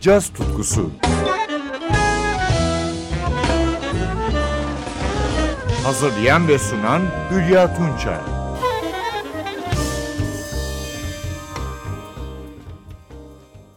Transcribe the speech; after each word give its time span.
caz 0.00 0.28
tutkusu. 0.28 0.90
Hazırlayan 5.84 6.48
ve 6.48 6.58
sunan 6.58 7.02
Hülya 7.30 7.74
Tunçay. 7.76 8.18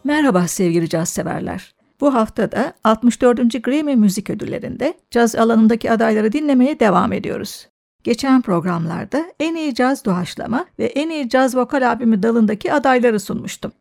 Merhaba 0.03 0.47
sevgili 0.47 0.89
caz 0.89 1.09
severler. 1.09 1.75
Bu 2.01 2.13
hafta 2.13 2.51
da 2.51 2.73
64. 2.83 3.63
Grammy 3.63 3.95
Müzik 3.95 4.29
Ödülleri'nde 4.29 4.93
caz 5.11 5.35
alanındaki 5.35 5.91
adayları 5.91 6.31
dinlemeye 6.31 6.79
devam 6.79 7.13
ediyoruz. 7.13 7.67
Geçen 8.03 8.41
programlarda 8.41 9.25
en 9.39 9.55
iyi 9.55 9.75
caz 9.75 10.05
doğaçlama 10.05 10.65
ve 10.79 10.85
en 10.85 11.09
iyi 11.09 11.29
caz 11.29 11.55
vokal 11.55 11.87
albümü 11.87 12.23
dalındaki 12.23 12.73
adayları 12.73 13.19
sunmuştum. 13.19 13.71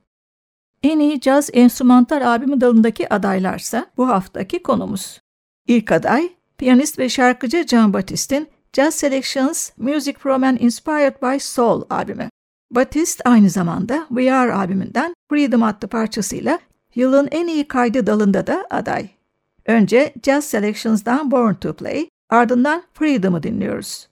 En 0.82 1.00
iyi 1.00 1.20
caz 1.20 1.50
enstrümantal 1.52 2.26
albümü 2.28 2.60
dalındaki 2.60 3.14
adaylarsa 3.14 3.86
bu 3.96 4.08
haftaki 4.08 4.62
konumuz. 4.62 5.20
İlk 5.66 5.92
aday, 5.92 6.28
piyanist 6.58 6.98
ve 6.98 7.08
şarkıcı 7.08 7.66
John 7.66 7.92
Batist'in 7.92 8.48
Jazz 8.72 8.94
Selections 8.94 9.70
Music 9.76 10.18
from 10.18 10.42
an 10.42 10.56
Inspired 10.60 11.22
by 11.22 11.38
Soul 11.38 11.82
albümü. 11.90 12.28
Batist 12.70 13.22
aynı 13.24 13.50
zamanda 13.50 14.06
Are 14.16 14.52
albümünden 14.52 15.14
Freedom 15.30 15.62
adlı 15.62 15.88
parçasıyla 15.88 16.58
yılın 16.94 17.28
en 17.30 17.46
iyi 17.46 17.68
kaydı 17.68 18.06
dalında 18.06 18.46
da 18.46 18.66
aday. 18.70 19.08
Önce 19.66 20.14
Jazz 20.22 20.44
Selections'dan 20.44 21.30
Born 21.30 21.54
to 21.54 21.72
Play, 21.72 22.08
ardından 22.30 22.82
Freedom'ı 22.94 23.42
dinliyoruz. 23.42 24.08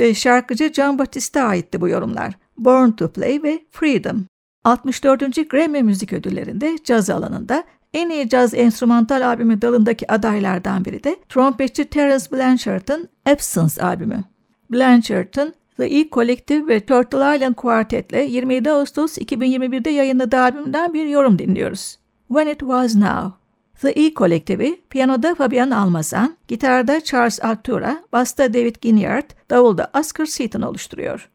Ve 0.00 0.14
şarkıcı 0.14 0.72
John 0.72 0.98
Batiste 0.98 1.42
aitti 1.42 1.80
bu 1.80 1.88
yorumlar. 1.88 2.34
Born 2.58 2.90
to 2.90 3.08
Play 3.08 3.42
ve 3.42 3.64
Freedom. 3.70 4.24
64. 4.64 5.50
Grammy 5.50 5.82
Müzik 5.82 6.12
Ödülleri'nde 6.12 6.78
caz 6.84 7.10
alanında 7.10 7.64
en 7.94 8.10
iyi 8.10 8.28
caz 8.28 8.54
enstrümantal 8.54 9.26
albümü 9.26 9.62
dalındaki 9.62 10.12
adaylardan 10.12 10.84
biri 10.84 11.04
de 11.04 11.16
trompetçi 11.28 11.84
Terence 11.84 12.24
Blanchard'ın 12.32 13.08
Absence 13.26 13.82
albümü. 13.82 14.24
Blanchard'ın 14.70 15.54
The 15.76 15.86
E 15.86 16.08
Collective 16.10 16.66
ve 16.66 16.80
Turtle 16.80 17.36
Island 17.36 17.54
Quartet'le 17.54 18.30
27 18.30 18.70
Ağustos 18.70 19.18
2021'de 19.18 19.90
yayınladığı 19.90 20.40
albümden 20.40 20.94
bir 20.94 21.06
yorum 21.06 21.38
dinliyoruz. 21.38 21.98
When 22.28 22.46
It 22.46 22.60
Was 22.60 22.94
Now. 22.94 23.39
The 23.80 23.92
E 24.00 24.14
Collective'i 24.14 24.80
piyanoda 24.90 25.34
Fabian 25.34 25.70
Almazan, 25.70 26.36
gitarda 26.48 27.00
Charles 27.00 27.44
Artura, 27.44 28.04
basta 28.12 28.52
David 28.52 28.76
Ginyard, 28.80 29.30
davulda 29.50 29.90
Oscar 29.94 30.26
Seaton 30.26 30.62
oluşturuyor. 30.62 31.30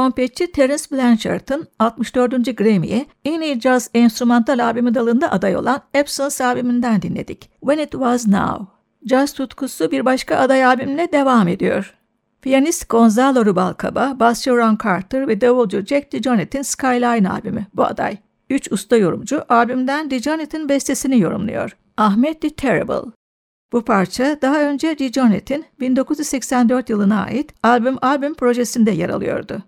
Trompetçi 0.00 0.52
Terence 0.52 0.84
Blanchard'ın 0.92 1.68
64. 1.78 2.56
Grammy'ye 2.56 3.06
en 3.24 3.40
iyi 3.40 3.60
caz 3.60 3.90
enstrümantal 3.94 4.64
albümü 4.64 4.94
dalında 4.94 5.32
aday 5.32 5.56
olan 5.56 5.82
Absence 6.00 6.44
albümünden 6.44 7.02
dinledik. 7.02 7.50
When 7.60 7.78
It 7.78 7.90
Was 7.90 8.26
Now. 8.26 8.64
Caz 9.06 9.32
tutkusu 9.32 9.90
bir 9.90 10.04
başka 10.04 10.36
aday 10.36 10.64
albümle 10.64 11.12
devam 11.12 11.48
ediyor. 11.48 11.94
Piyanist 12.42 12.88
Gonzalo 12.88 13.46
Rubalcaba, 13.46 14.16
basçı 14.20 14.50
Ron 14.50 14.78
Carter 14.84 15.28
ve 15.28 15.40
davulcu 15.40 15.86
Jack 15.86 16.12
DeJohnette'in 16.12 16.62
Skyline 16.62 17.30
albümü 17.30 17.66
bu 17.74 17.84
aday. 17.84 18.16
Üç 18.50 18.72
usta 18.72 18.96
yorumcu 18.96 19.44
albümden 19.48 20.10
DeJohnette'in 20.10 20.68
bestesini 20.68 21.20
yorumluyor. 21.20 21.76
Ahmet 21.96 22.40
the 22.40 22.50
Terrible. 22.50 23.10
Bu 23.72 23.84
parça 23.84 24.38
daha 24.42 24.60
önce 24.60 24.98
DeJohnette'in 24.98 25.64
1984 25.80 26.90
yılına 26.90 27.24
ait 27.24 27.54
albüm 27.62 27.96
albüm 28.02 28.34
projesinde 28.34 28.90
yer 28.90 29.08
alıyordu. 29.08 29.62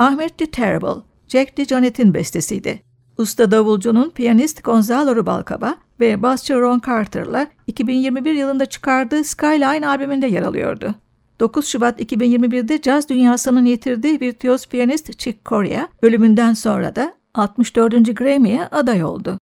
Ahmet 0.00 0.38
the 0.38 0.46
Terrible, 0.46 1.02
Jack 1.28 1.56
DeJohnette'in 1.56 2.14
bestesiydi. 2.14 2.82
Usta 3.18 3.50
davulcunun 3.50 4.10
piyanist 4.10 4.64
Gonzalo 4.64 5.16
Rubalcaba 5.16 5.76
ve 6.00 6.22
basçı 6.22 6.60
Ron 6.60 6.80
Carter'la 6.86 7.46
2021 7.66 8.34
yılında 8.34 8.66
çıkardığı 8.66 9.24
Skyline 9.24 9.88
albümünde 9.88 10.26
yer 10.26 10.42
alıyordu. 10.42 10.94
9 11.40 11.66
Şubat 11.66 12.00
2021'de 12.00 12.82
caz 12.82 13.08
dünyasının 13.08 13.64
yitirdiği 13.64 14.20
virtüöz 14.20 14.66
piyanist 14.66 15.18
Chick 15.18 15.44
Corea 15.46 15.88
ölümünden 16.02 16.54
sonra 16.54 16.96
da 16.96 17.14
64. 17.34 18.16
Grammy'ye 18.16 18.66
aday 18.66 19.04
oldu. 19.04 19.38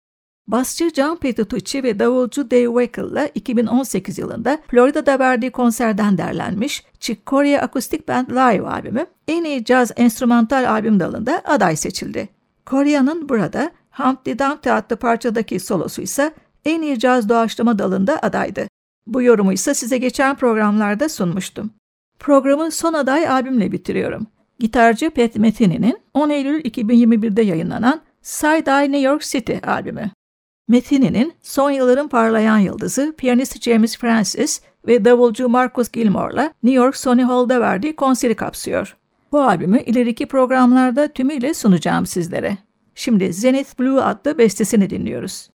Basçı 0.47 0.89
John 0.95 1.15
Petrucci 1.15 1.83
ve 1.83 1.99
davulcu 1.99 2.51
Dave 2.51 2.65
Wackel'la 2.65 3.27
2018 3.27 4.17
yılında 4.17 4.57
Florida'da 4.67 5.19
verdiği 5.19 5.51
konserden 5.51 6.17
derlenmiş 6.17 6.83
Chick 6.99 7.27
Corea 7.27 7.61
Akustik 7.61 8.07
Band 8.07 8.29
Live 8.29 8.67
albümü 8.67 9.05
en 9.27 9.43
iyi 9.43 9.65
caz 9.65 9.91
enstrümantal 9.95 10.69
albüm 10.69 10.99
dalında 10.99 11.41
aday 11.45 11.75
seçildi. 11.75 12.29
Corea'nın 12.67 13.29
burada 13.29 13.71
Humpty 13.91 14.31
Dumpty 14.31 14.69
adlı 14.69 14.95
parçadaki 14.95 15.59
solosu 15.59 16.01
ise 16.01 16.33
en 16.65 16.81
iyi 16.81 16.99
caz 16.99 17.29
doğaçlama 17.29 17.79
dalında 17.79 18.19
adaydı. 18.21 18.67
Bu 19.07 19.21
yorumu 19.21 19.53
ise 19.53 19.73
size 19.73 19.97
geçen 19.97 20.35
programlarda 20.35 21.09
sunmuştum. 21.09 21.71
Programı 22.19 22.71
son 22.71 22.93
aday 22.93 23.27
albümle 23.27 23.71
bitiriyorum. 23.71 24.27
Gitarcı 24.59 25.09
Pat 25.09 25.35
Metheny'nin 25.35 25.99
10 26.13 26.29
Eylül 26.29 26.61
2021'de 26.61 27.41
yayınlanan 27.41 28.01
Side-Eye 28.21 28.91
New 28.91 29.09
York 29.09 29.21
City 29.21 29.53
albümü. 29.67 30.11
Metheny'nin 30.67 31.33
son 31.41 31.71
yılların 31.71 32.07
parlayan 32.07 32.57
yıldızı 32.57 33.13
piyanist 33.17 33.61
James 33.61 33.97
Francis 33.97 34.61
ve 34.87 35.05
davulcu 35.05 35.49
Marcus 35.49 35.91
Gilmore'la 35.91 36.53
New 36.63 36.83
York 36.83 36.97
Sony 36.97 37.21
Hall'da 37.21 37.61
verdiği 37.61 37.95
konseri 37.95 38.35
kapsıyor. 38.35 38.97
Bu 39.31 39.41
albümü 39.41 39.81
ileriki 39.81 40.25
programlarda 40.25 41.07
tümüyle 41.07 41.53
sunacağım 41.53 42.05
sizlere. 42.05 42.57
Şimdi 42.95 43.33
Zenith 43.33 43.79
Blue 43.79 44.01
adlı 44.01 44.37
bestesini 44.37 44.89
dinliyoruz. 44.89 45.49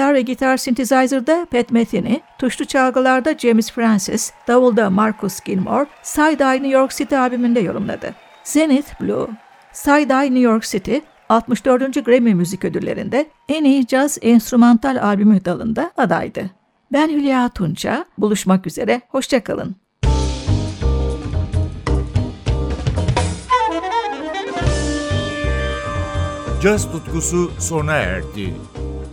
Gitar 0.00 0.14
ve 0.14 0.22
gitar 0.22 0.56
synthesizer'da 0.56 1.46
Pat 1.50 1.70
Metheny, 1.70 2.20
tuşlu 2.38 2.64
çalgılarda 2.64 3.38
James 3.38 3.72
Francis, 3.72 4.32
davulda 4.48 4.90
Marcus 4.90 5.40
Gilmore, 5.40 5.86
Side-Eye 6.02 6.62
New 6.62 6.68
York 6.68 6.90
City 6.90 7.16
albümünde 7.16 7.60
yorumladı. 7.60 8.14
Zenith 8.44 9.00
Blue 9.00 9.26
Side-Eye 9.72 10.24
New 10.24 10.40
York 10.40 10.64
City 10.64 10.96
64. 11.28 12.04
Grammy 12.04 12.34
Müzik 12.34 12.64
Ödülleri'nde 12.64 13.26
en 13.48 13.64
iyi 13.64 13.86
caz 13.86 14.18
enstrümantal 14.22 15.02
albümü 15.02 15.44
dalında 15.44 15.90
adaydı. 15.96 16.50
Ben 16.92 17.08
Hülya 17.08 17.48
Tunça, 17.48 18.04
buluşmak 18.18 18.66
üzere, 18.66 19.00
hoşçakalın. 19.08 19.76
Caz 26.62 26.92
tutkusu 26.92 27.50
sona 27.58 27.94
erdi. 27.94 28.54